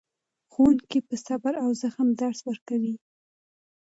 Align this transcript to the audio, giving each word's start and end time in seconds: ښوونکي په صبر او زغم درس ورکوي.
ښوونکي 0.51 0.99
په 1.07 1.15
صبر 1.25 1.53
او 1.63 1.69
زغم 1.81 2.09
درس 2.21 2.39
ورکوي. 2.49 2.95